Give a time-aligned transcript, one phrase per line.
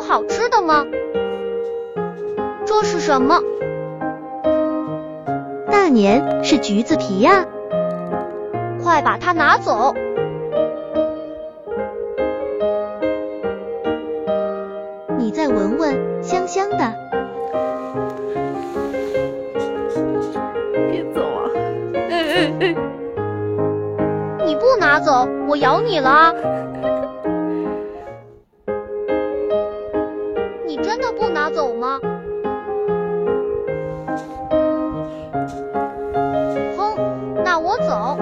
[0.00, 0.86] 有好吃的吗？
[2.64, 3.38] 这是什么？
[5.70, 7.44] 大年是橘子皮呀、
[8.82, 9.94] 快把它拿走！
[15.18, 16.78] 你再闻闻，香香的。
[20.90, 21.44] 别走啊！
[24.46, 26.32] 你不拿走，我咬你了啊！
[31.32, 32.00] 拿走吗？
[36.76, 36.96] 哼
[37.44, 38.16] 那我走。